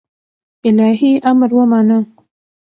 الهي 0.69 1.11
امر 1.31 1.49
ومانه 1.57 1.99